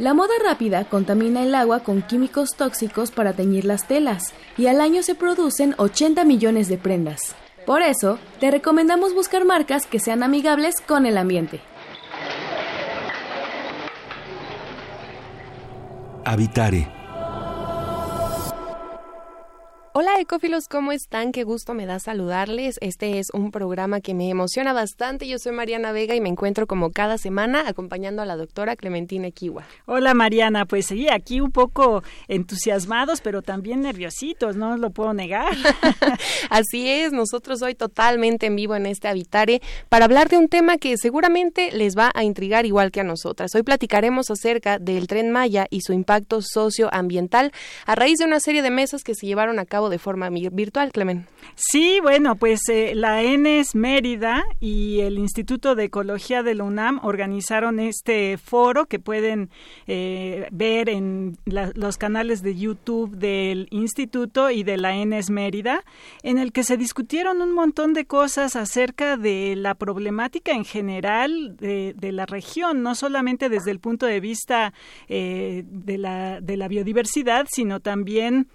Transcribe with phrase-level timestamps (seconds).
[0.00, 4.80] La moda rápida contamina el agua con químicos tóxicos para teñir las telas y al
[4.80, 7.36] año se producen 80 millones de prendas.
[7.66, 11.60] Por eso, te recomendamos buscar marcas que sean amigables con el ambiente.
[16.24, 16.99] Habitare
[19.92, 21.32] Hola ecófilos, ¿cómo están?
[21.32, 22.76] Qué gusto me da saludarles.
[22.80, 25.26] Este es un programa que me emociona bastante.
[25.26, 29.32] Yo soy Mariana Vega y me encuentro como cada semana acompañando a la doctora Clementina
[29.32, 29.64] Kiwa.
[29.86, 35.56] Hola Mariana, pues sí, aquí un poco entusiasmados, pero también nerviositos, no lo puedo negar.
[36.50, 40.78] Así es, nosotros hoy totalmente en vivo en este Habitare para hablar de un tema
[40.78, 43.52] que seguramente les va a intrigar igual que a nosotras.
[43.56, 47.50] Hoy platicaremos acerca del tren Maya y su impacto socioambiental
[47.86, 50.92] a raíz de una serie de mesas que se llevaron a cabo de forma virtual,
[50.92, 51.26] Clemen.
[51.54, 57.00] Sí, bueno, pues eh, la ENES Mérida y el Instituto de Ecología de la UNAM
[57.02, 59.50] organizaron este foro que pueden
[59.86, 65.84] eh, ver en los canales de YouTube del Instituto y de la ENES Mérida,
[66.22, 71.56] en el que se discutieron un montón de cosas acerca de la problemática en general
[71.56, 74.72] de, la región, no solamente desde el punto de vista
[75.08, 78.48] eh, de, la, de la biodiversidad, sino también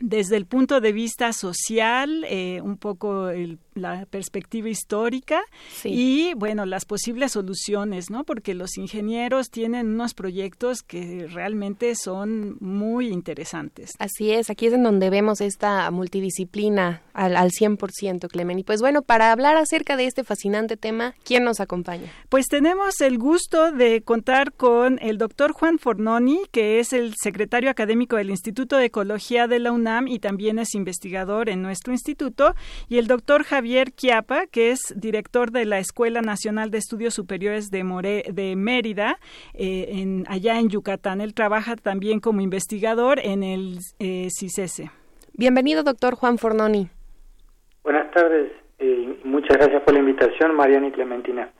[0.00, 3.30] desde el punto de vista social, eh, un poco
[3.76, 5.42] la perspectiva histórica
[5.84, 8.24] y, bueno, las posibles soluciones, ¿no?
[8.24, 13.92] Porque los ingenieros tienen unos proyectos que realmente son muy interesantes.
[13.98, 18.58] Así es, aquí es en donde vemos esta multidisciplina al, al 100%, Clemen.
[18.58, 22.10] Y pues bueno, para hablar acerca de este fascinante tema, ¿quién nos acompaña?
[22.28, 27.70] Pues tenemos el gusto de contar con el doctor Juan Fornoni, que es el secretario
[27.70, 32.54] académico del Instituto de Ecología de la UNAM y también es investigador en nuestro instituto,
[32.88, 37.70] y el doctor Javier Chiapa, que es director de la Escuela Nacional de Estudios Superiores
[37.70, 39.18] de, de Mérida,
[39.54, 41.20] eh, en, allá en Yucatán.
[41.20, 44.90] Él trabaja también como investigador en el eh, CICESE.
[45.32, 46.88] Bienvenido, doctor Juan Fornoni.
[47.82, 51.50] Buenas tardes y muchas gracias por la invitación, Mariana y Clementina.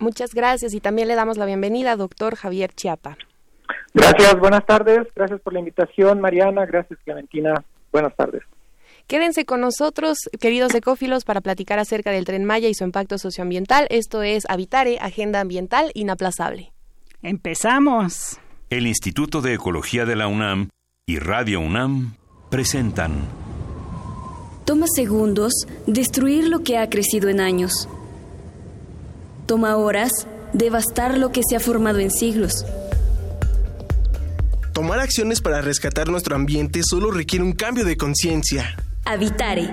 [0.00, 3.16] Muchas gracias y también le damos la bienvenida, doctor Javier Chiapa.
[3.94, 5.06] Gracias, buenas tardes.
[5.14, 6.66] Gracias por la invitación, Mariana.
[6.66, 7.54] Gracias, Clementina.
[7.92, 8.42] Buenas tardes.
[9.08, 13.86] Quédense con nosotros, queridos ecófilos, para platicar acerca del tren Maya y su impacto socioambiental.
[13.88, 16.74] Esto es Habitare, Agenda Ambiental Inaplazable.
[17.22, 18.38] Empezamos.
[18.68, 20.68] El Instituto de Ecología de la UNAM
[21.06, 22.16] y Radio UNAM
[22.50, 23.22] presentan.
[24.66, 25.54] Toma segundos
[25.86, 27.88] destruir lo que ha crecido en años.
[29.46, 30.12] Toma horas
[30.52, 32.66] devastar lo que se ha formado en siglos.
[34.74, 38.76] Tomar acciones para rescatar nuestro ambiente solo requiere un cambio de conciencia.
[39.10, 39.72] Habitare.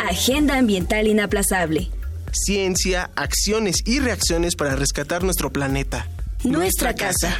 [0.00, 1.88] Agenda ambiental inaplazable.
[2.32, 6.08] Ciencia, acciones y reacciones para rescatar nuestro planeta.
[6.42, 7.32] Nuestra, casa.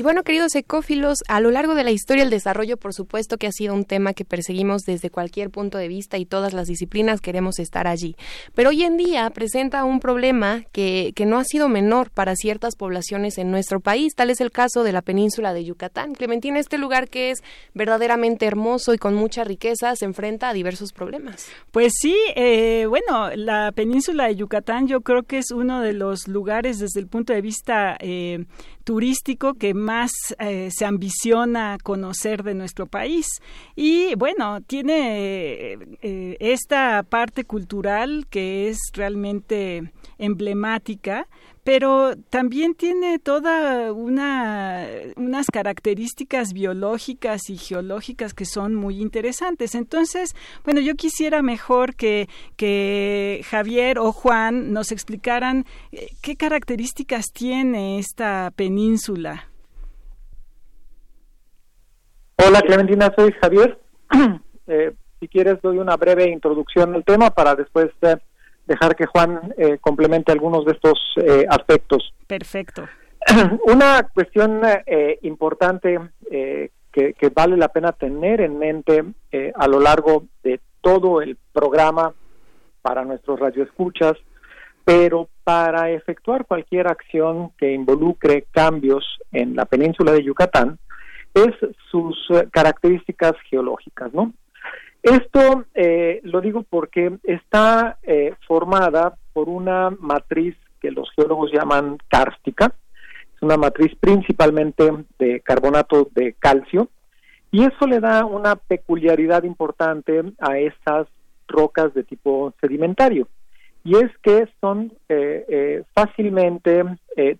[0.00, 3.46] Y bueno, queridos ecófilos, a lo largo de la historia el desarrollo, por supuesto que
[3.46, 7.20] ha sido un tema que perseguimos desde cualquier punto de vista y todas las disciplinas
[7.20, 8.16] queremos estar allí.
[8.54, 12.76] Pero hoy en día presenta un problema que, que no ha sido menor para ciertas
[12.76, 14.14] poblaciones en nuestro país.
[14.14, 16.14] Tal es el caso de la península de Yucatán.
[16.14, 17.42] Clementina, este lugar que es
[17.74, 21.46] verdaderamente hermoso y con mucha riqueza, se enfrenta a diversos problemas.
[21.72, 26.26] Pues sí, eh, bueno, la península de Yucatán yo creo que es uno de los
[26.26, 28.46] lugares desde el punto de vista eh,
[28.84, 29.89] turístico que más
[30.38, 33.26] eh, se ambiciona conocer de nuestro país.
[33.76, 41.26] Y bueno, tiene eh, esta parte cultural que es realmente emblemática
[41.64, 44.86] pero también tiene toda una
[45.16, 49.74] unas características biológicas y geológicas que son muy interesantes.
[49.74, 50.34] Entonces,
[50.64, 52.28] bueno, yo quisiera mejor que,
[53.48, 59.49] Javier o Juan nos explicaran eh, qué características tiene esta península.
[62.46, 63.78] Hola Clementina, soy Javier.
[64.72, 68.14] Eh, si quieres doy una breve introducción al tema para después eh,
[68.70, 72.14] dejar que Juan eh, complemente algunos de estos eh, aspectos.
[72.28, 72.86] Perfecto.
[73.66, 75.98] Una cuestión eh, importante
[76.30, 79.04] que, que, vale la pena tener en mente
[79.56, 82.14] a lo largo de todo el programa
[82.80, 84.14] para nuestros radioescuchas,
[84.84, 90.78] pero para efectuar cualquier acción que involucre cambios en la península de Yucatán,
[91.34, 91.54] es
[91.90, 94.32] sus eh, características geológicas, ¿no?
[95.02, 101.98] Esto eh, lo digo porque está eh, formada por una matriz que los geólogos llaman
[102.08, 102.74] kárstica,
[103.34, 106.88] es una matriz principalmente de carbonato de calcio,
[107.50, 111.08] y eso le da una peculiaridad importante a estas
[111.48, 113.26] rocas de tipo sedimentario,
[113.82, 114.92] y es que son
[115.94, 116.84] fácilmente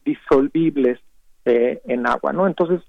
[0.05, 0.99] disolvibles
[1.45, 2.47] en agua, ¿no?
[2.47, 2.81] Entonces,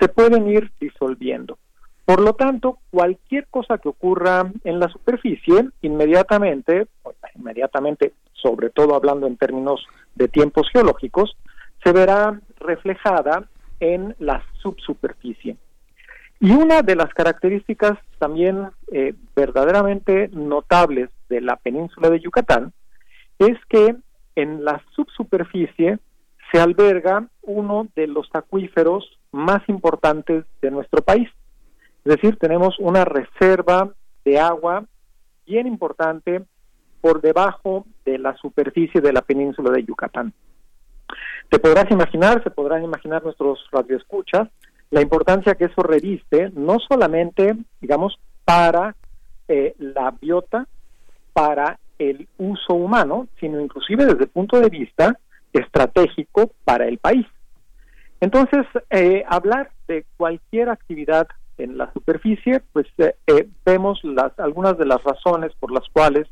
[0.00, 1.58] se pueden ir disolviendo.
[2.04, 6.86] Por lo tanto, cualquier cosa que ocurra en la superficie, inmediatamente,
[7.34, 11.36] inmediatamente, sobre todo hablando en términos de tiempos geológicos,
[11.84, 13.44] se verá reflejada
[13.80, 15.56] en la subsuperficie.
[16.40, 22.72] Y una de las características también eh, verdaderamente notables de la península de Yucatán
[23.38, 23.96] es que
[24.34, 25.98] en la subsuperficie
[26.50, 31.28] se alberga uno de los acuíferos más importantes de nuestro país.
[32.04, 33.92] Es decir, tenemos una reserva
[34.24, 34.84] de agua
[35.46, 36.44] bien importante
[37.00, 40.32] por debajo de la superficie de la península de Yucatán.
[41.48, 44.48] Te podrás imaginar, se podrán imaginar nuestros radioescuchas,
[44.90, 48.94] la importancia que eso reviste, no solamente, digamos, para
[49.48, 50.66] eh, la biota,
[51.32, 55.18] para el uso humano, sino inclusive desde el punto de vista
[55.52, 57.26] estratégico para el país.
[58.20, 64.76] Entonces, eh, hablar de cualquier actividad en la superficie, pues eh, eh, vemos las, algunas
[64.78, 66.26] de las razones por las cuales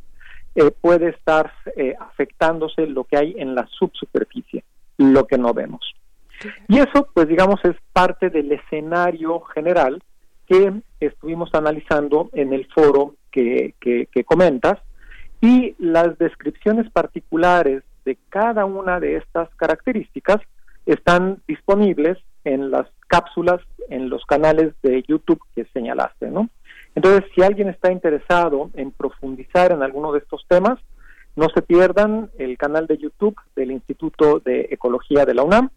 [0.81, 1.53] puede estar
[2.01, 4.65] afectándose lo que hay en la subsuperficie,
[4.97, 5.95] lo que no vemos.
[6.67, 10.03] Y eso, pues digamos, es parte del escenario general
[10.47, 14.79] que estuvimos analizando en el foro que, que comentas
[15.43, 20.41] y las descripciones particulares de cada una de estas características
[20.87, 26.49] están disponibles en las cápsulas, en los canales de YouTube que señalaste, ¿no?
[26.95, 30.79] Entonces, si alguien está interesado en profundizar en alguno de estos temas,
[31.35, 35.69] no se pierdan el canal de YouTube del Instituto de Ecología de la UNAM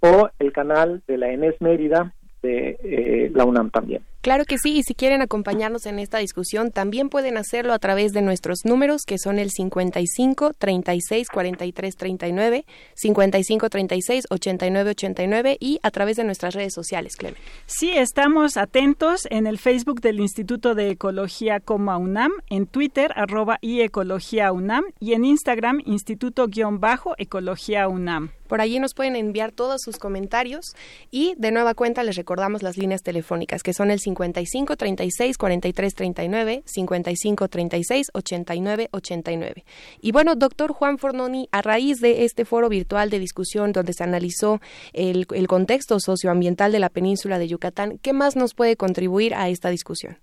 [0.00, 2.12] o el canal de la ENES Mérida
[2.42, 4.02] de eh, la UNAM también.
[4.24, 8.14] Claro que sí, y si quieren acompañarnos en esta discusión, también pueden hacerlo a través
[8.14, 15.78] de nuestros números, que son el 55 36 43 39, 55 36 89 89 y
[15.82, 17.38] a través de nuestras redes sociales, Clemen.
[17.66, 23.82] Sí, estamos atentos en el Facebook del Instituto de Ecología UNAM, en Twitter, arroba y
[23.82, 28.30] Ecología UNAM, y en Instagram, Instituto-Ecología UNAM.
[28.54, 30.76] Por allí nos pueden enviar todos sus comentarios
[31.10, 35.92] y de nueva cuenta les recordamos las líneas telefónicas que son el 55 36 43
[35.92, 39.64] 39, 55 36 89 89.
[40.00, 44.04] Y bueno, doctor Juan Fornoni, a raíz de este foro virtual de discusión donde se
[44.04, 44.60] analizó
[44.92, 49.68] el, contexto socioambiental de la península de Yucatán, ¿qué más nos puede contribuir a esta
[49.68, 50.18] discusión?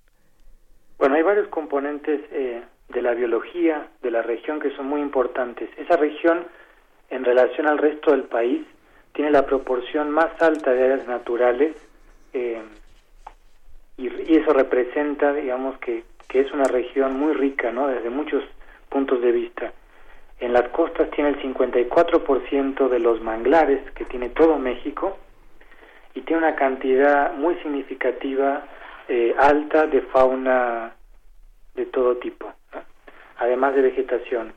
[0.97, 2.63] Bueno, hay varios componentes eh,
[2.93, 5.69] de la biología de la región que son muy importantes.
[5.77, 6.45] Esa región
[7.11, 8.65] en relación al resto del país,
[9.13, 11.75] tiene la proporción más alta de áreas naturales
[12.33, 12.61] eh,
[13.97, 17.87] y, eso representa, digamos, que, que es una región muy rica, ¿no?
[17.87, 18.43] Desde muchos
[18.89, 19.73] puntos de vista.
[20.39, 25.17] En las costas tiene el 54% de los manglares que tiene todo México
[26.15, 28.65] y tiene una cantidad muy significativa
[29.07, 30.95] eh, alta de fauna
[31.75, 32.51] de todo tipo,
[33.37, 34.53] además de vegetación.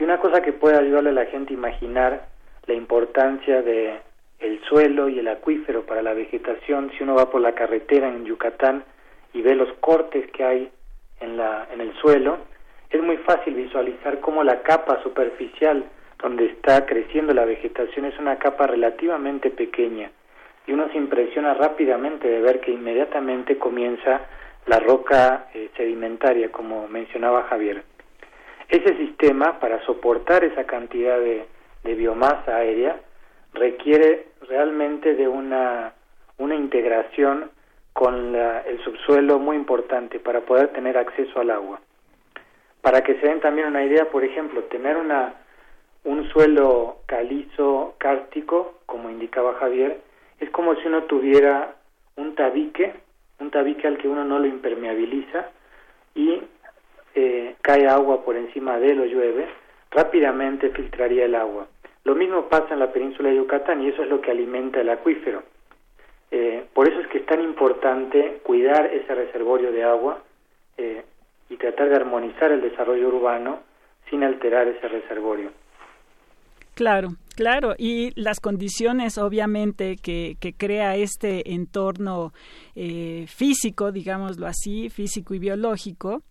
[0.00, 2.26] Y una cosa que puede ayudarle a la gente a imaginar
[2.66, 4.00] la importancia de
[4.38, 8.24] el suelo y el acuífero para la vegetación, si uno va por la carretera en
[8.24, 8.82] Yucatán
[9.34, 10.70] y ve los cortes que hay
[11.20, 12.38] en, la, en el suelo,
[12.88, 15.84] es muy fácil visualizar cómo la capa superficial
[16.18, 20.10] donde está creciendo la vegetación es una capa relativamente pequeña
[20.66, 24.22] y uno se impresiona rápidamente de ver que inmediatamente comienza
[24.64, 27.82] la roca eh, sedimentaria, como mencionaba Javier.
[28.70, 31.46] Ese sistema, para soportar esa cantidad de,
[31.82, 33.00] biomasa aérea,
[33.52, 35.92] requiere realmente de una,
[36.38, 37.50] una integración
[37.92, 41.80] con el subsuelo muy importante para poder tener acceso al agua.
[42.80, 45.34] Para que se den también una idea, por ejemplo, tener una,
[46.04, 50.00] un suelo calizo cártico, como indicaba Javier,
[50.38, 51.74] es como si uno tuviera
[52.16, 52.94] un tabique,
[53.40, 55.48] un tabique al que uno no lo impermeabiliza
[56.14, 56.40] y
[57.14, 59.46] eh, cae agua por encima de él o llueve,
[59.90, 61.66] rápidamente filtraría el agua.
[62.04, 64.88] Lo mismo pasa en la península de Yucatán y eso es lo que alimenta el
[64.88, 65.42] acuífero.
[66.30, 70.22] Eh, por eso es que es tan importante cuidar ese reservorio de agua
[70.78, 71.02] eh,
[71.48, 73.60] y tratar de armonizar el desarrollo urbano
[74.08, 75.50] sin alterar ese reservorio.
[76.74, 77.08] Claro,
[77.40, 82.34] Claro, y las condiciones obviamente que, crea este entorno
[82.74, 86.22] eh, físico, digámoslo así, físico y biológico,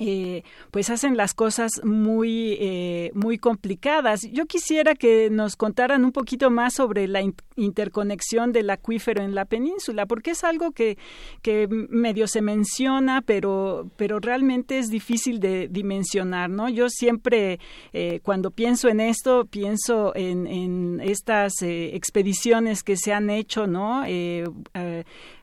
[0.00, 4.20] eh, pues hacen las cosas muy, eh, muy complicadas.
[4.30, 7.20] Yo quisiera que nos contaran un poquito más sobre la
[7.56, 10.98] interconexión del acuífero en la península, porque es algo que,
[11.42, 16.68] que medio se menciona, pero, pero realmente es difícil de dimensionar, ¿no?
[16.68, 17.58] Yo siempre,
[17.92, 24.04] eh, cuando pienso en esto, pienso en, en estas expediciones que se han hecho, ¿no?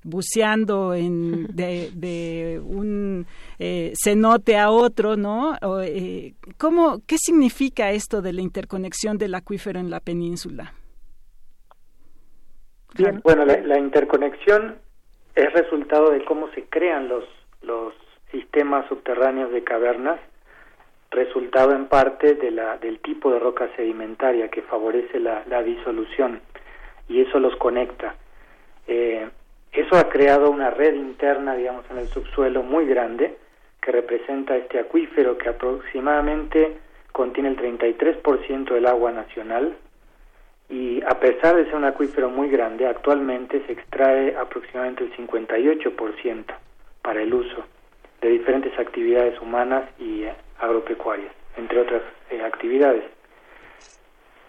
[0.03, 3.25] buceando en, de, de un
[3.57, 5.55] cenote a otro, ¿no?
[5.83, 10.73] Eh, ¿cómo, ¿Qué significa esto de la interconexión del acuífero en la península?
[12.97, 14.77] Bien, bueno, la, interconexión
[15.35, 17.25] es resultado de cómo se crean los,
[17.61, 17.93] los
[18.31, 20.19] sistemas subterráneos de cavernas,
[21.11, 26.41] resultado en parte de la, del tipo de roca sedimentaria que favorece la, disolución
[27.09, 28.15] y eso los conecta.
[28.87, 29.27] Eh,
[29.73, 33.37] eso ha creado una red interna, digamos, en el subsuelo muy grande
[33.85, 36.77] que representa este acuífero que aproximadamente
[37.11, 39.77] contiene el 33% del agua nacional
[40.69, 46.45] y a pesar de ser un acuífero muy grande, actualmente se extrae aproximadamente el 58%
[47.03, 47.63] para el uso
[48.21, 52.01] de diferentes actividades humanas y eh, agropecuarias, entre otras
[52.31, 53.03] eh, actividades.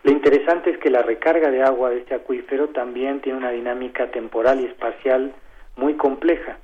[0.02, 4.10] Lo interesante es que la recarga de agua de este acuífero también tiene una dinámica
[4.10, 5.34] temporal y espacial
[5.76, 6.56] muy compleja.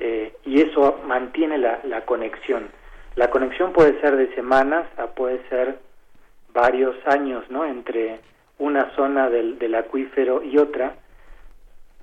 [0.00, 2.68] Eh, y eso mantiene la, la, conexión.
[3.16, 5.78] La conexión puede ser de semanas a puede ser
[6.54, 7.64] varios años, ¿no?
[7.66, 8.20] Entre
[8.58, 10.94] una zona del, del acuífero y otra,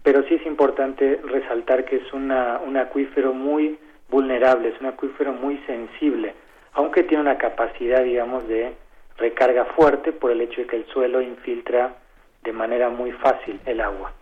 [0.03, 3.77] pero sí es importante resaltar que es una, un acuífero muy
[4.09, 6.33] vulnerable, es un acuífero muy sensible,
[6.73, 8.73] aunque tiene una capacidad, digamos, de
[9.17, 11.95] recarga fuerte por el hecho de que el suelo infiltra
[12.43, 14.13] de manera muy fácil el agua.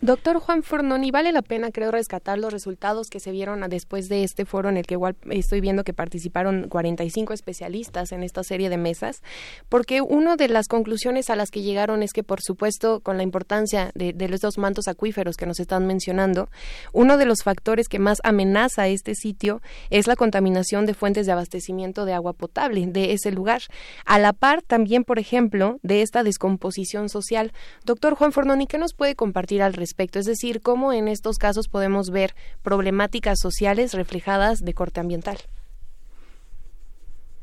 [0.00, 4.24] Doctor Juan Fornoni, vale la pena, creo, rescatar los resultados que se vieron después de
[4.24, 8.68] este foro en el que igual estoy viendo que participaron 45 especialistas en esta serie
[8.68, 9.22] de mesas,
[9.68, 13.22] porque una de las conclusiones a las que llegaron es que, por supuesto, con la
[13.22, 16.48] importancia de, de los dos mantos acuíferos que nos están mencionando,
[16.92, 21.32] uno de los factores que más amenaza este sitio es la contaminación de fuentes de
[21.32, 23.62] abastecimiento de agua potable de ese lugar.
[24.04, 27.52] A la par, también, por ejemplo, de esta descomposición social.
[27.84, 29.51] Doctor Juan Fornoni, ¿qué nos puede compartir?
[29.60, 32.30] Al respecto, es decir, cómo en estos casos podemos ver
[32.62, 35.36] problemáticas sociales reflejadas de corte ambiental.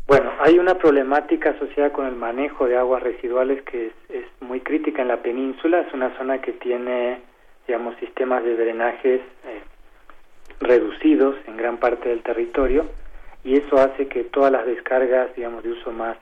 [0.07, 5.03] Bueno, hay una problemática asociada con el manejo de aguas residuales que es, muy crítica
[5.03, 5.81] en la península.
[5.81, 7.21] Es una zona que tiene,
[7.67, 9.61] digamos, sistemas de drenajes eh,
[10.59, 12.87] reducidos en gran parte del territorio
[13.43, 16.17] y eso hace que todas las descargas, digamos, de uso más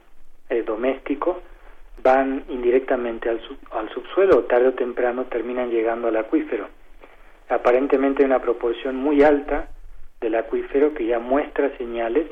[0.49, 1.41] eh, doméstico
[2.03, 6.67] van indirectamente al, al subsuelo, tarde o temprano terminan llegando al acuífero.
[7.49, 9.69] Aparentemente hay una proporción muy alta
[10.21, 12.27] del acuífero que ya muestra señales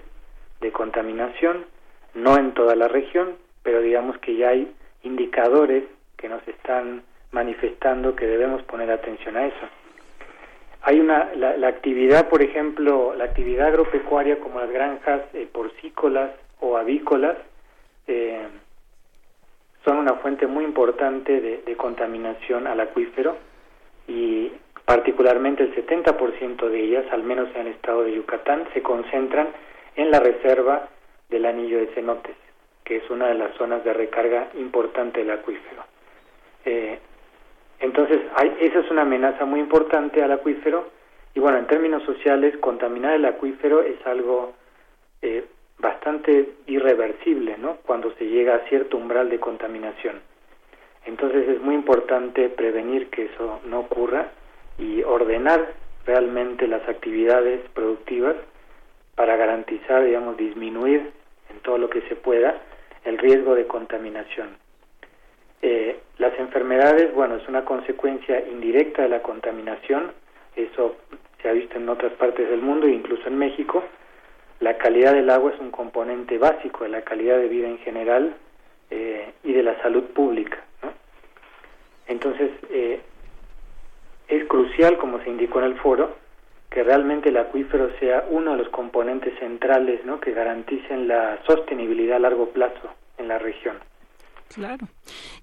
[0.62, 1.66] de contaminación,
[2.14, 4.72] no en toda la región, pero digamos que ya hay
[5.04, 5.84] indicadores
[6.18, 9.68] que nos están manifestando que debemos poner atención a eso.
[10.82, 16.78] Hay una la, actividad, por ejemplo, la actividad agropecuaria como las granjas eh, porcícolas o
[16.78, 17.38] avícolas
[18.08, 18.48] eh,
[19.86, 23.38] son una fuente muy importante de, contaminación al acuífero
[24.08, 24.52] y
[24.84, 29.50] particularmente el 70% de ellas, al menos en el estado de Yucatán, se concentran
[29.96, 30.90] en la reserva
[31.30, 32.36] del anillo de cenotes,
[32.84, 35.84] que es una de las zonas de recarga importante del acuífero.
[36.66, 37.00] Eh,
[37.80, 40.90] entonces, hay, esa es una amenaza muy importante al acuífero
[41.36, 44.54] y bueno, en términos sociales, contaminar el acuífero es algo
[45.22, 45.46] eh,
[45.80, 47.78] bastante irreversible, ¿no?
[47.86, 50.22] Cuando se llega a cierto umbral de contaminación.
[51.06, 54.32] Entonces es muy importante prevenir que eso no ocurra
[54.78, 55.74] y ordenar
[56.06, 58.36] realmente las actividades productivas
[59.16, 61.12] para garantizar, digamos, disminuir
[61.50, 62.62] en todo lo que se pueda
[63.04, 64.58] el riesgo de contaminación.
[65.62, 70.12] Eh, las enfermedades, bueno, es una consecuencia indirecta de la contaminación,
[70.56, 70.98] eso
[71.42, 73.84] se ha visto en otras partes del mundo, incluso en México,
[74.60, 78.36] la calidad del agua es un componente básico de la calidad de vida en general
[78.90, 80.64] eh, y de la salud pública.
[82.08, 83.02] Entonces, eh,
[84.28, 86.16] es crucial, como se indicó en el foro,
[86.70, 90.20] que realmente el acuífero sea uno de los componentes centrales ¿no?
[90.20, 93.78] que garanticen la sostenibilidad a largo plazo en la región.
[94.54, 94.86] Claro.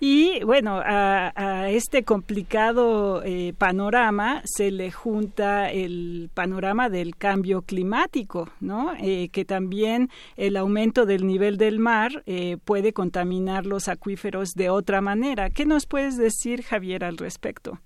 [0.05, 8.49] Y bueno, a, este complicado eh, panorama se le junta el panorama del cambio climático,
[8.59, 8.95] ¿no?
[9.01, 14.71] Eh, que también el aumento del nivel del mar eh, puede contaminar los acuíferos de
[14.71, 15.51] otra manera.
[15.51, 17.79] ¿Qué nos puedes decir, Javier, al respecto?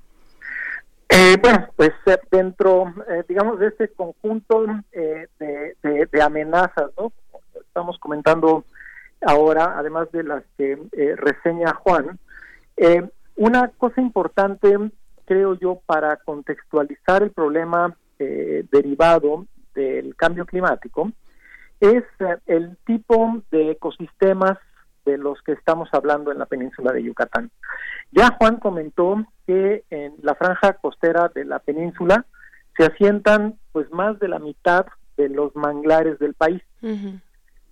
[1.43, 1.93] bueno, pues
[2.31, 2.95] dentro,
[3.29, 7.13] digamos, de este conjunto de, amenazas, ¿no?
[7.61, 8.65] estamos comentando
[9.27, 12.19] ahora, además de las que eh, reseña Juan.
[12.77, 14.75] Eh, una cosa importante,
[15.25, 21.13] creo yo, para contextualizar el problema eh, derivado del cambio climático
[21.81, 22.05] es
[22.47, 24.57] el tipo de ecosistemas
[25.05, 27.51] de los que estamos hablando en la península de Yucatán.
[28.13, 32.25] Ya Juan comentó que en la franja costera de la península
[32.77, 34.87] se asientan pues más de la mitad
[35.19, 36.63] de los manglares del país.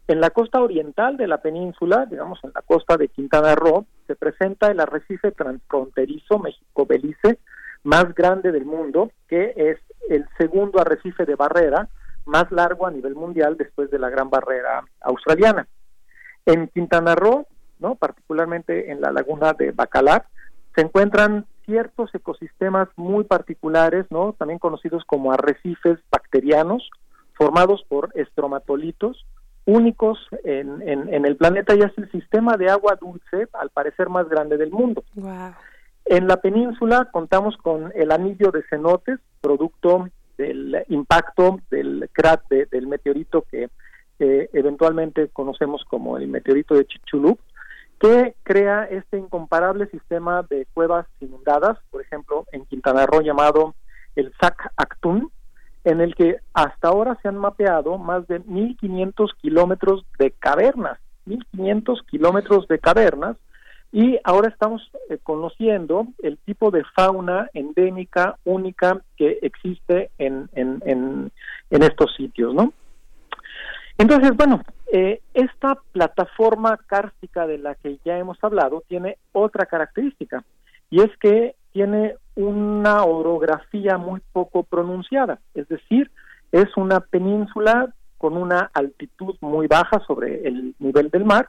[0.07, 4.15] En la costa oriental de la península, digamos en la costa de Quintana Roo, se
[4.17, 7.39] presenta el arrecife transfronterizo México-Belice
[7.85, 9.79] más grande del mundo, que es
[10.11, 11.89] el segundo arrecife de barrera
[12.27, 15.67] más largo a nivel mundial después de la Gran Barrera Australiana.
[16.45, 17.47] En Quintana Roo,
[17.79, 17.95] ¿no?
[17.95, 20.27] particularmente en la laguna de Bacalar,
[20.75, 24.35] se encuentran ciertos ecosistemas muy particulares, ¿no?
[24.35, 26.91] también conocidos como arrecifes bacterianos,
[27.35, 29.25] formados por estromatolitos,
[29.67, 34.29] únicos en, en, el planeta y es el sistema de agua dulce, al parecer más
[34.29, 35.05] grande del mundo.
[36.05, 42.87] En la península contamos con el anillo de cenotes, producto del impacto del crat del
[42.87, 43.71] meteorito que
[44.19, 47.39] eventualmente conocemos como el meteorito de Chicxulub,
[47.99, 53.75] que crea este incomparable sistema de cuevas inundadas, por ejemplo, en Quintana Roo llamado
[54.17, 55.31] el Sac Actun,
[55.85, 62.05] en el que hasta ahora se han mapeado más de 1.500 kilómetros de cavernas, 1.500
[62.07, 63.37] kilómetros de cavernas,
[63.93, 70.51] y ahora estamos eh, conociendo el tipo de fauna endémica única que existe en,
[71.71, 72.73] estos sitios, ¿no?
[73.97, 74.63] Entonces, bueno,
[74.93, 80.43] eh, esta plataforma kárstica de la que ya hemos hablado tiene otra característica,
[80.91, 86.11] y es que tiene una orografía muy poco pronunciada, es decir,
[86.53, 91.49] es una península con una altitud muy baja sobre el nivel del mar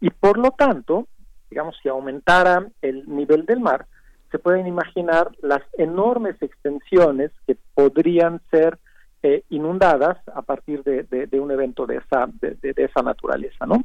[0.00, 1.06] y por lo tanto,
[1.50, 3.86] digamos, si aumentara el nivel del mar,
[4.30, 8.78] se pueden imaginar las enormes extensiones que podrían ser
[9.22, 13.84] eh, inundadas a partir de, un evento de esa, de, esa naturaleza, ¿no?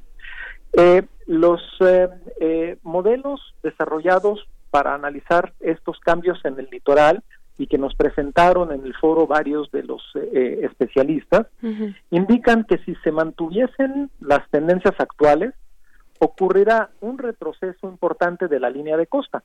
[0.72, 7.24] Eh, los eh, modelos desarrollados para analizar estos cambios en el litoral
[7.58, 11.46] y que nos presentaron en el foro varios de los eh, especialistas,
[12.10, 15.54] indican que si se mantuviesen las tendencias actuales,
[16.18, 19.44] ocurrirá un retroceso importante de la línea de costa,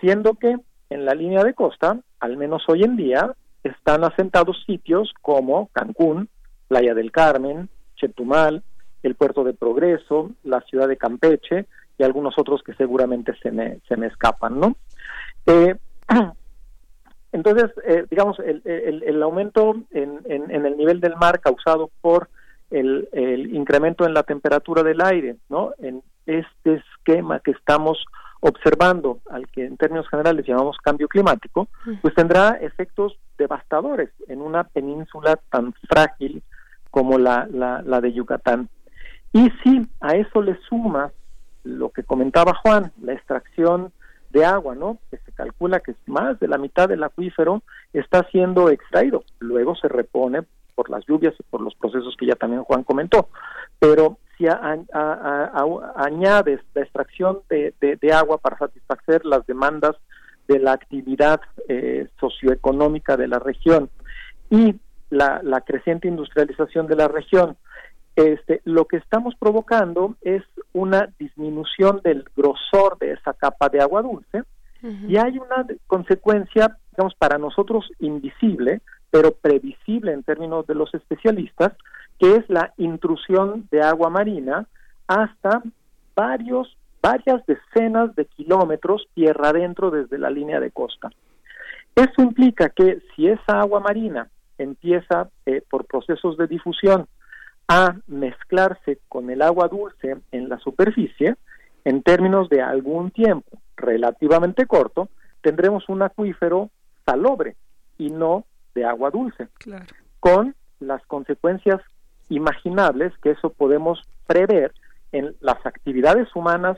[0.00, 0.56] siendo que
[0.90, 6.28] en la línea de costa, al menos hoy en día, están asentados sitios como Cancún,
[6.68, 8.62] Playa del Carmen, Chetumal,
[9.02, 11.66] el puerto de Progreso, la ciudad de Campeche,
[12.00, 14.74] y algunos otros que seguramente se me, se me escapan, ¿no?
[15.44, 15.76] Eh,
[17.32, 22.30] entonces, eh, digamos, el, el, aumento en, en, el nivel del mar causado por
[22.70, 25.72] el, el, incremento en la temperatura del aire, ¿no?
[25.78, 28.02] En este esquema que estamos
[28.40, 31.68] observando, al que en términos generales llamamos cambio climático,
[32.00, 36.42] pues tendrá efectos devastadores en una península tan frágil
[36.90, 38.70] como la, la, la de Yucatán.
[39.34, 41.12] Y si a eso le sumas
[41.64, 43.92] lo que comentaba Juan, la extracción
[44.30, 44.98] de agua, ¿no?
[45.10, 49.88] Que se calcula que más de la mitad del acuífero está siendo extraído, luego se
[49.88, 50.42] repone
[50.74, 53.28] por las lluvias y por los procesos que ya también Juan comentó.
[53.78, 54.46] Pero si
[55.96, 59.96] añades la extracción de, agua para satisfacer las demandas
[60.48, 63.90] de la actividad eh, socioeconómica de la región
[64.48, 64.76] y
[65.10, 67.56] la, la creciente industrialización de la región,
[68.16, 70.42] este, lo que estamos provocando es
[70.72, 74.42] una disminución del grosor de esa capa de agua dulce
[74.82, 81.72] y hay una consecuencia, digamos, para nosotros invisible, pero previsible en términos de los especialistas,
[82.18, 84.66] que es la intrusión de agua marina
[85.06, 85.62] hasta
[86.14, 91.10] varios, varias decenas de kilómetros tierra adentro desde la línea de costa.
[91.94, 97.06] Eso implica que si esa agua marina empieza eh, por procesos de difusión
[97.72, 101.36] a mezclarse con el agua dulce en la superficie,
[101.84, 105.08] en términos de algún tiempo relativamente corto,
[105.40, 106.70] tendremos un acuífero
[107.06, 107.54] salobre
[107.96, 109.46] y no de agua dulce,
[110.18, 111.80] con las consecuencias
[112.28, 114.72] imaginables que eso podemos prever
[115.12, 116.76] en las actividades humanas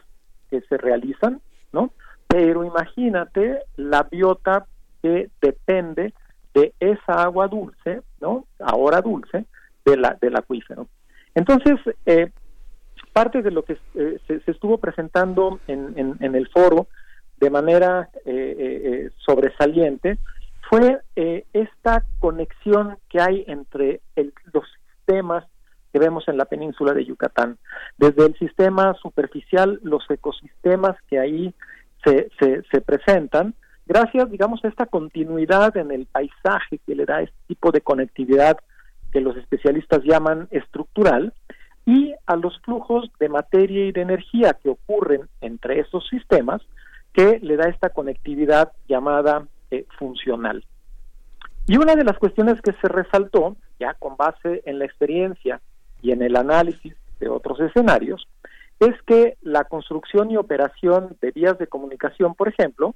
[0.50, 1.40] que se realizan
[1.72, 1.90] ¿no?
[2.26, 4.66] Pero imagínate la biota
[5.00, 6.12] que depende
[6.52, 8.44] de esa agua dulce, ¿no?
[8.58, 9.46] Ahora dulce,
[9.84, 10.88] de la, del acuífero.
[11.34, 12.30] Entonces, eh,
[13.12, 16.88] parte de lo que eh, se, estuvo presentando en, en, el foro
[17.38, 20.18] de manera eh, sobresaliente
[20.68, 21.00] fue
[21.52, 24.00] esta conexión que hay entre
[24.52, 24.64] los
[24.96, 25.44] sistemas
[25.92, 27.58] que vemos en la península de Yucatán.
[27.98, 31.54] Desde el sistema superficial, los ecosistemas que ahí
[32.02, 37.20] se, se, se presentan, gracias, digamos, a esta continuidad en el paisaje que le da
[37.20, 38.56] este tipo de conectividad
[39.12, 41.32] que los especialistas llaman estructural,
[41.84, 46.62] y a los flujos de materia y de energía que ocurren entre esos sistemas,
[47.12, 50.64] que le da esta conectividad llamada eh, funcional.
[51.66, 55.60] Y una de las cuestiones que se resaltó, ya con base en la experiencia
[56.00, 58.26] y en el análisis de otros escenarios,
[58.80, 62.94] es que la construcción y operación de vías de comunicación, por ejemplo,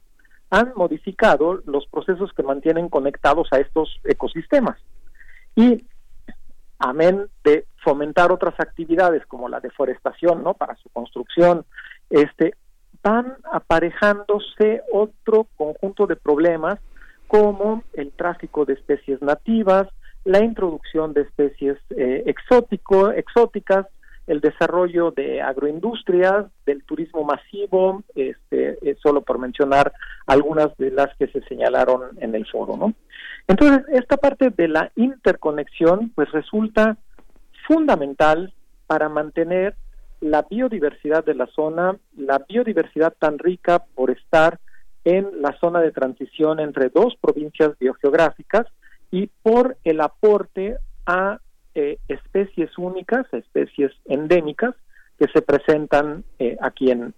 [0.50, 4.79] han modificado los procesos que mantienen conectados a estos ecosistemas.
[5.55, 5.85] Y
[6.79, 10.55] amén de fomentar otras actividades como la deforestación, ¿no?
[10.55, 11.65] Para su construcción,
[12.11, 12.55] este,
[13.03, 16.79] van aparejándose otro conjunto de problemas
[17.29, 19.89] como el tráfico de especies nativas,
[20.25, 23.87] la introducción de especies eh, exótico, exóticas,
[24.27, 29.93] el desarrollo de agroindustrias, del turismo masivo, este, eh, solo por mencionar
[30.27, 32.93] algunas de las que se señalaron en el foro, ¿no?
[33.47, 36.97] Entonces, esta parte de la interconexión, pues resulta
[37.67, 38.53] fundamental
[38.87, 39.77] para mantener
[40.21, 44.59] la biodiversidad de la zona, la biodiversidad tan rica por estar
[45.05, 48.67] en la zona de transición entre dos provincias biogeográficas
[49.11, 51.39] y por el aporte a
[51.77, 54.75] eh, especies únicas, especies endémicas
[55.19, 57.15] que se presentan eh, aquí en,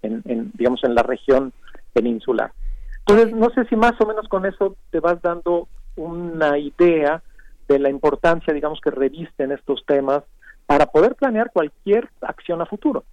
[0.53, 1.53] digamos, en la región
[1.93, 2.51] peninsular.
[2.99, 7.23] Entonces, no sé si más o menos con eso te vas dando una idea
[7.69, 10.23] de la importancia, digamos, que revisten estos temas
[10.65, 13.05] para poder planear cualquier acción a futuro.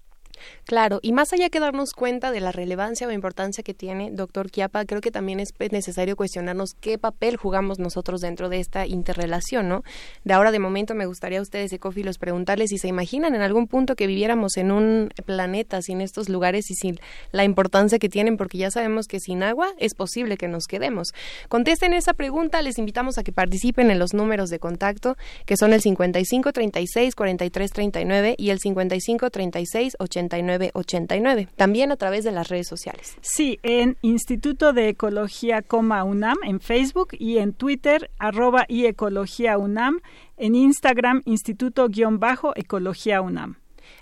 [0.64, 4.50] Claro, y más allá que darnos cuenta de la relevancia o importancia que tiene, doctor
[4.50, 9.68] Chiapa, creo que también es necesario cuestionarnos qué papel jugamos nosotros dentro de esta interrelación,
[9.68, 9.82] ¿no?
[10.24, 13.66] De ahora de momento me gustaría a ustedes, ecófilos, preguntarles si se imaginan en algún
[13.66, 16.98] punto que viviéramos en un planeta sin estos lugares y sin
[17.32, 21.12] la importancia que tienen, porque ya sabemos que sin agua es posible que nos quedemos.
[21.48, 25.72] Contesten esa pregunta, les invitamos a que participen en los números de contacto, que son
[25.72, 30.25] el 55 36 43 39 y el 55 36 80
[31.56, 33.16] también a través de las redes sociales.
[33.20, 40.00] Sí, en Instituto de Ecología, UNAM, en Facebook y en Twitter, arroba y Ecología UNAM,
[40.36, 43.56] en Instagram, Instituto-Ecología UNAM.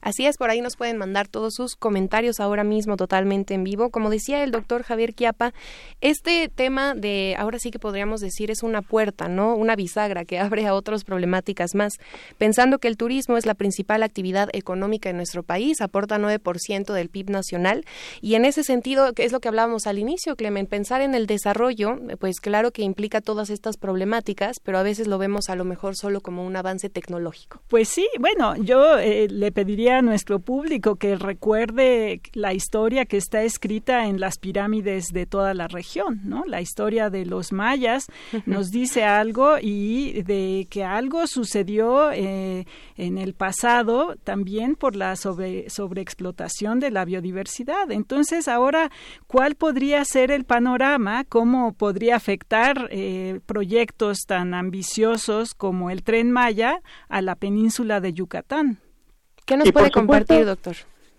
[0.04, 3.88] Así es, por ahí nos pueden mandar todos sus comentarios ahora mismo totalmente en vivo.
[3.88, 5.54] Como decía el doctor Javier Quiapa,
[6.02, 9.56] este tema de, ahora sí que podríamos decir, es una puerta, ¿no?
[9.56, 11.94] Una bisagra que abre a otras problemáticas más.
[12.36, 17.08] Pensando que el turismo es la principal actividad económica en nuestro país, aporta 9% del
[17.08, 17.86] PIB nacional
[18.20, 21.98] y en ese sentido, es lo que hablábamos al inicio, Clemen, pensar en el desarrollo,
[22.20, 25.96] pues claro que implica todas estas problemáticas, pero a veces lo vemos a lo mejor
[25.96, 27.62] solo como un avance tecnológico.
[27.68, 33.16] Pues sí, bueno, yo eh, le pediría a nuestro público que recuerde la historia que
[33.16, 36.44] está escrita en las pirámides de toda la región, ¿no?
[36.46, 38.06] La historia de los mayas
[38.46, 45.16] nos dice algo y de que algo sucedió eh, en el pasado también por la
[45.16, 47.90] sobre, sobreexplotación de la biodiversidad.
[47.90, 48.90] Entonces, ahora,
[49.26, 51.24] ¿cuál podría ser el panorama?
[51.24, 58.12] ¿Cómo podría afectar eh, proyectos tan ambiciosos como el tren Maya a la península de
[58.12, 58.83] Yucatán?
[59.44, 60.74] ¿Qué nos puede compartir, doctor?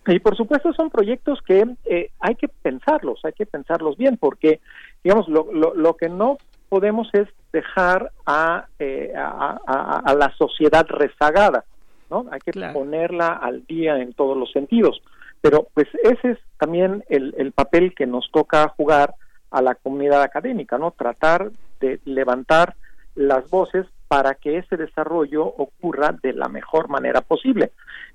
[0.08, 4.60] Y por supuesto son proyectos que eh, hay que pensarlos, hay que pensarlos bien, porque,
[5.04, 6.38] digamos, lo, lo, que no
[6.70, 11.66] podemos es dejar a, eh, a, la sociedad rezagada,
[12.12, 12.28] ¿no?
[12.32, 15.02] Hay que ponerla al día en todos los sentidos.
[15.42, 19.16] Pero, pues, ese es también el, el papel que nos toca jugar
[19.50, 20.92] a la comunidad académica, ¿no?
[20.92, 22.76] Tratar de levantar
[23.16, 27.72] las voces para que ese desarrollo ocurra de la mejor manera posible.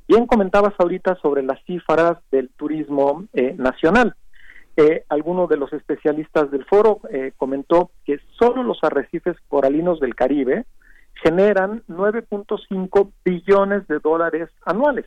[0.06, 4.14] Bien comentabas ahorita sobre las cifras del turismo eh, nacional.
[4.76, 10.14] Eh, alguno de los especialistas del foro eh, comentó que solo los arrecifes coralinos del
[10.14, 10.64] Caribe
[11.22, 15.06] generan 9.5 billones de dólares anuales.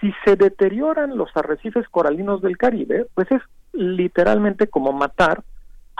[0.00, 5.42] Si se deterioran los arrecifes coralinos del Caribe, pues es literalmente como matar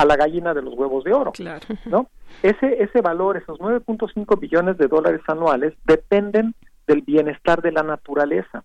[0.01, 1.67] a la gallina de los huevos de oro, claro.
[1.85, 2.09] ¿no?
[2.43, 6.55] Ese ese valor, esos 9.5 billones de dólares anuales dependen
[6.87, 8.65] del bienestar de la naturaleza.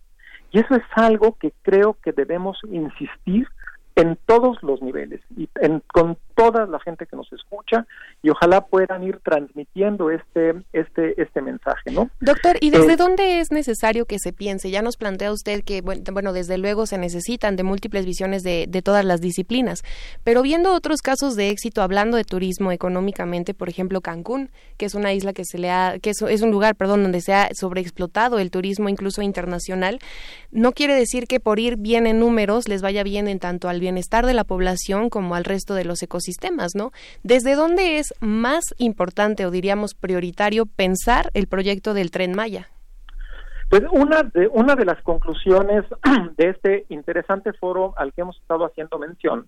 [0.51, 3.49] Y eso es algo que creo que debemos insistir
[3.95, 5.47] en todos los niveles y
[5.93, 7.87] con toda la gente que nos escucha
[8.21, 12.09] y ojalá puedan ir transmitiendo este este este mensaje, ¿no?
[12.19, 14.69] Doctor, ¿y desde eh, dónde es necesario que se piense?
[14.69, 18.81] Ya nos plantea usted que bueno, desde luego se necesitan de múltiples visiones de, de
[18.81, 19.81] todas las disciplinas,
[20.25, 24.95] pero viendo otros casos de éxito hablando de turismo económicamente, por ejemplo, Cancún, que es
[24.95, 27.49] una isla que se le ha que es, es un lugar, perdón, donde se ha
[27.53, 29.99] sobreexplotado el turismo incluso internacional,
[30.51, 33.84] no quiere decir que por ir bien en números les vaya bien en tanto al
[33.85, 36.91] bienestar de la población como al resto de los ecosistemas, ¿no?
[37.21, 42.67] ¿Desde dónde es más importante o diríamos prioritario pensar el proyecto del tren Maya?
[43.69, 45.85] Pues una de, una de las conclusiones
[46.37, 49.47] de este interesante foro al que hemos estado haciendo mención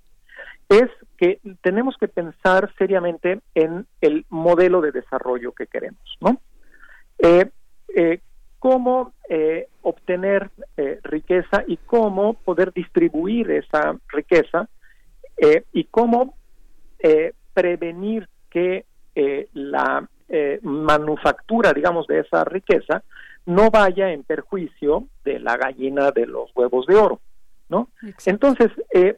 [0.69, 6.39] es que tenemos que pensar seriamente en el modelo de desarrollo que queremos, ¿no?
[7.17, 7.49] Eh,
[7.95, 8.19] eh,
[8.59, 14.67] cómo eh, obtener eh, riqueza y cómo poder distribuir esa riqueza
[15.37, 16.35] eh, y cómo
[17.53, 18.85] prevenir que
[19.53, 20.07] la
[20.63, 23.03] manufactura, digamos, de esa riqueza
[23.45, 27.19] no vaya en perjuicio de la gallina de los huevos de oro,
[27.69, 27.89] ¿no?
[28.25, 28.71] Entonces,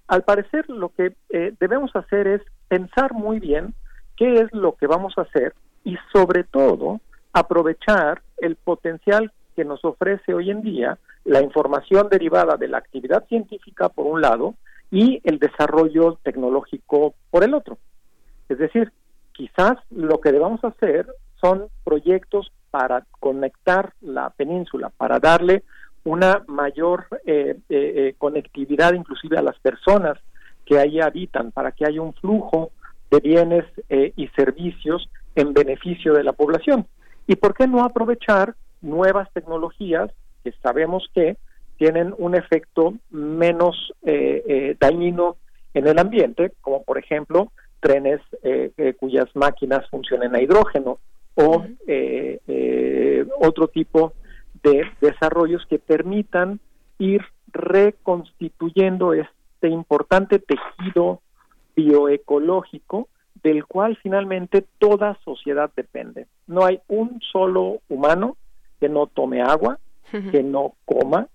[0.07, 1.15] al parecer, lo que
[1.59, 3.73] debemos hacer es pensar muy bien
[4.17, 5.53] qué es lo que vamos a hacer
[5.85, 6.99] y, sobre todo,
[7.31, 13.25] aprovechar el potencial que nos ofrece hoy en día la información derivada de la actividad
[13.27, 14.55] científica por un lado
[14.91, 17.77] y el desarrollo tecnológico por el otro.
[18.47, 18.91] Es decir,
[19.33, 21.07] quizás lo que debamos hacer
[21.39, 25.63] son proyectos para conectar la península, para darle
[26.03, 30.17] una mayor eh, eh, eh, conectividad inclusive a las personas
[30.65, 32.71] que ahí habitan, para que haya un flujo
[33.09, 36.85] de bienes y servicios en beneficio de la población.
[37.29, 40.09] ¿Y por qué no aprovechar nuevas tecnologías
[40.43, 41.37] que sabemos que
[41.77, 45.37] tienen un efecto menos eh, eh, dañino
[45.75, 50.97] en el ambiente, como por ejemplo trenes eh, cuyas máquinas funcionen a hidrógeno
[51.35, 51.65] o
[53.37, 54.13] otro tipo
[54.63, 56.59] de desarrollos que permitan
[56.97, 57.21] ir
[57.53, 61.21] reconstituyendo este importante tejido
[61.75, 63.07] bioecológico
[63.43, 66.27] del cual finalmente toda sociedad depende.
[66.47, 68.37] No hay un solo humano
[68.79, 69.79] que no tome agua,
[70.31, 71.27] que no coma,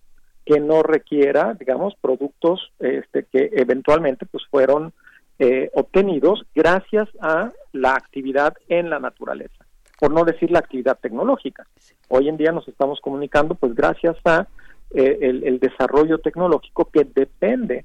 [0.44, 4.92] que no requiera, digamos, productos este, que eventualmente pues fueron
[5.38, 9.64] eh, obtenidos gracias a la actividad en la naturaleza,
[9.98, 11.66] por no decir la actividad tecnológica.
[12.08, 14.46] Hoy en día nos estamos comunicando pues gracias a
[14.92, 17.84] eh, el, desarrollo tecnológico que depende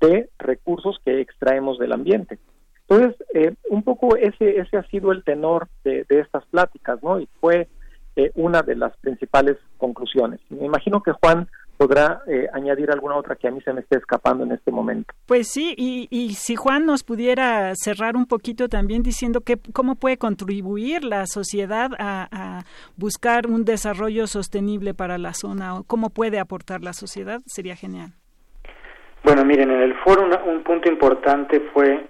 [0.00, 2.38] de recursos que extraemos del ambiente.
[2.88, 7.18] Entonces, eh, un poco ese, ese ha sido el tenor de, de estas pláticas, ¿no?
[7.18, 7.68] Y fue
[8.18, 10.40] eh, una de las principales conclusiones.
[10.48, 13.98] Me imagino que Juan podrá eh, añadir alguna otra que a mí se me esté
[13.98, 15.12] escapando en este momento.
[15.26, 19.96] Pues sí, y, y si Juan nos pudiera cerrar un poquito también diciendo que cómo
[19.96, 22.62] puede contribuir la sociedad a,
[22.96, 28.12] buscar un desarrollo sostenible para la zona o cómo puede aportar la sociedad, sería genial.
[29.24, 32.08] Bueno, miren, en el foro un punto importante fue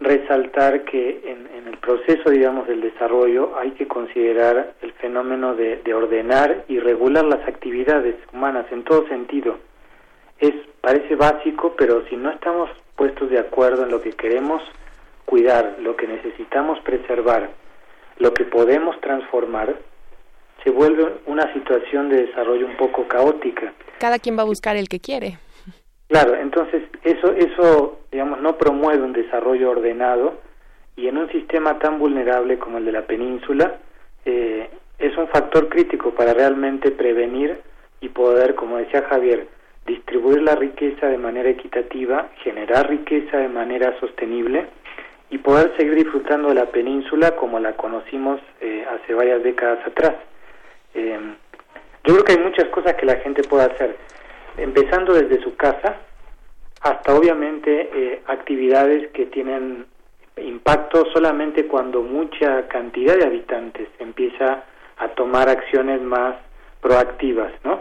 [0.00, 6.64] resaltar que en, el proceso, digamos, del desarrollo hay que considerar el fenómeno de, ordenar
[6.68, 9.58] y regular las actividades humanas en todo sentido.
[10.38, 14.62] Es parece básico, pero si no estamos puestos de acuerdo en lo que queremos
[15.24, 17.50] cuidar, lo que necesitamos preservar,
[18.18, 19.76] lo que podemos transformar,
[20.62, 23.72] se vuelve una situación de desarrollo un poco caótica.
[23.98, 25.38] Cada quien va a buscar el que quiere.
[26.08, 30.34] Claro, entonces eso, eso, digamos, no promueve un desarrollo ordenado
[30.94, 33.78] y en un sistema tan vulnerable como el de la península
[34.24, 37.60] eh, es un factor crítico para realmente prevenir
[38.00, 39.48] y poder, como decía Javier,
[39.86, 44.66] distribuir la riqueza de manera equitativa, generar riqueza de manera sostenible
[45.30, 50.14] y poder seguir disfrutando de la península como la conocimos eh, hace varias décadas atrás.
[50.94, 51.18] Eh,
[52.04, 53.96] yo creo que hay muchas cosas que la gente puede hacer
[54.56, 55.96] empezando desde su casa
[56.82, 59.86] hasta obviamente eh, actividades que tienen
[60.36, 64.64] impacto solamente cuando mucha cantidad de habitantes empieza
[64.98, 66.36] a tomar acciones más
[66.80, 67.80] proactivas, ¿no?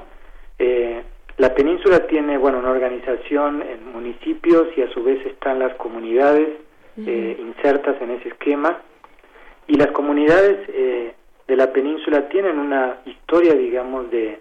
[0.57, 1.03] Eh,
[1.37, 6.47] la península tiene, bueno, una organización en municipios y a su vez están las comunidades
[6.97, 8.79] eh, insertas en ese esquema
[9.67, 10.65] y las comunidades
[11.47, 14.39] de la península tienen una historia, digamos, de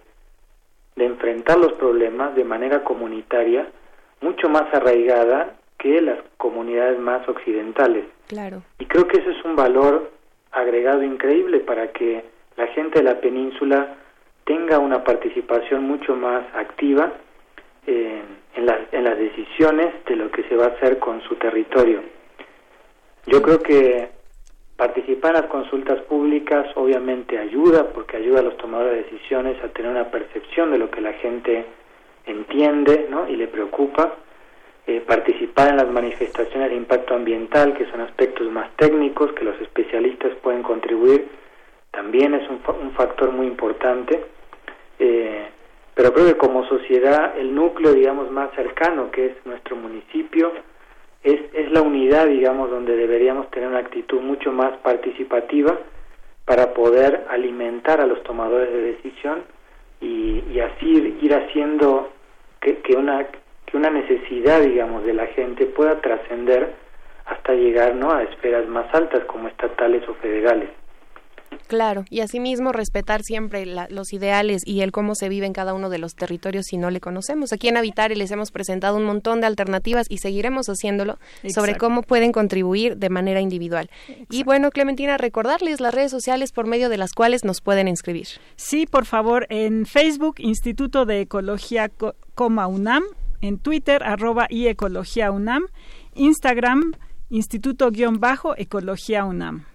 [0.95, 3.67] de enfrentar los problemas de manera comunitaria
[4.21, 8.05] mucho más arraigada que las comunidades más occidentales.
[8.27, 8.63] Claro.
[8.79, 10.11] Y creo que ese es un valor
[10.51, 12.23] agregado increíble para que
[12.55, 13.95] la gente de la península
[14.45, 17.11] tenga una participación mucho más activa
[17.85, 18.23] en,
[18.55, 22.01] en las, en las decisiones de lo que se va a hacer con su territorio.
[23.27, 24.14] Yo creo que
[24.77, 29.69] participar en las consultas públicas obviamente ayuda porque ayuda a los tomadores de decisiones a
[29.69, 31.65] tener una percepción de lo que la gente
[32.25, 33.27] entiende ¿no?
[33.27, 34.15] y le preocupa.
[34.87, 39.59] Eh, participar en las manifestaciones de impacto ambiental, que son aspectos más técnicos que los
[39.59, 41.27] especialistas pueden contribuir,
[41.89, 44.23] también es un, un factor muy importante.
[44.99, 45.47] Eh,
[45.95, 50.51] pero creo que como sociedad el núcleo, digamos, más cercano, que es nuestro municipio,
[51.25, 55.77] es, es la unidad, digamos, donde deberíamos tener una actitud mucho más participativa
[56.45, 59.43] para poder alimentar a los tomadores de decisión
[59.99, 62.11] y, y así ir haciendo
[62.61, 63.25] que, que, una,
[63.65, 66.73] que una necesidad, digamos, de la gente pueda trascender
[67.25, 68.11] hasta llegar ¿no?
[68.11, 70.69] a esferas más altas como estatales o federales.
[71.67, 75.89] Claro, y asimismo respetar siempre los ideales y el cómo se vive en cada uno
[75.89, 77.53] de los territorios si no le conocemos.
[77.53, 82.03] Aquí en Habitare les hemos presentado un montón de alternativas y seguiremos haciéndolo sobre cómo
[82.03, 83.89] pueden contribuir de manera individual.
[84.29, 88.27] Y bueno, Clementina, recordarles las redes sociales por medio de las cuales nos pueden inscribir.
[88.55, 91.89] Sí, por favor, en Facebook, Instituto de Ecología,
[92.35, 93.03] coma UNAM,
[93.41, 95.65] en Twitter, arroba y Ecología UNAM,
[96.15, 96.93] Instagram,
[97.29, 99.65] Instituto-Ecología UNAM.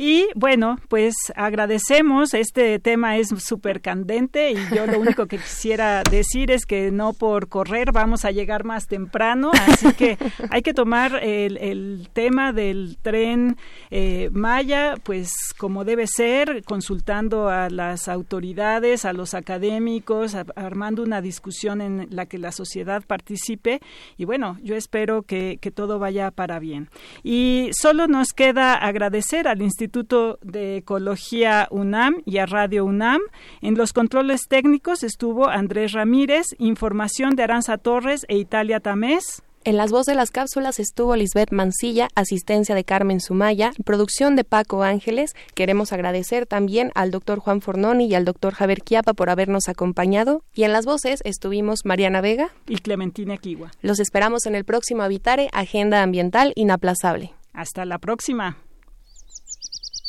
[0.00, 6.04] Y bueno, pues agradecemos, este tema es súper candente y yo lo único que quisiera
[6.04, 10.16] decir es que no por correr vamos a llegar más temprano, así que
[10.50, 13.56] hay que tomar el, tema del tren
[13.90, 21.20] eh, Maya, pues como debe ser, consultando a las autoridades, a los académicos, armando una
[21.20, 23.80] discusión en la que la sociedad participe
[24.16, 26.88] y bueno, yo espero que, que todo vaya para bien.
[27.24, 33.22] Y solo nos queda agradecer al Instituto Instituto de Ecología UNAM y a Radio UNAM.
[33.62, 39.42] En los controles técnicos estuvo Andrés Ramírez, información de Aranza Torres e Italia Tamés.
[39.64, 44.44] En las voces de las cápsulas estuvo Lisbeth Mancilla, asistencia de Carmen Sumaya, producción de
[44.44, 45.34] Paco Ángeles.
[45.54, 50.42] Queremos agradecer también al doctor Juan Fornoni y al doctor Javier Quiapa por habernos acompañado.
[50.52, 53.70] Y en las voces estuvimos Mariana Vega y Clementina Kiwa.
[53.80, 57.32] Los esperamos en el próximo Habitare, Agenda Ambiental Inaplazable.
[57.54, 58.58] Hasta la próxima.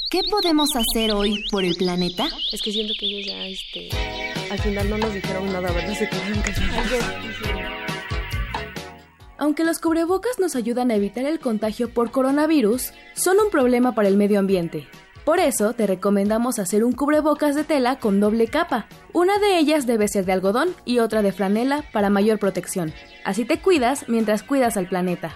[0.10, 2.26] ¿Qué podemos hacer hoy por el planeta?
[2.52, 3.90] Es que siento que ellos ya, este,
[4.50, 5.94] al final no nos dijeron nada, ¿verdad?
[5.94, 7.06] Se quedaron callados.
[9.38, 14.08] Aunque los cubrebocas nos ayudan a evitar el contagio por coronavirus, son un problema para
[14.08, 14.88] el medio ambiente.
[15.26, 18.88] Por eso te recomendamos hacer un cubrebocas de tela con doble capa.
[19.14, 22.96] Una de ellas debe ser de algodón y otra de franela para mayor protección.
[23.26, 25.36] Así te cuidas mientras cuidas al planeta.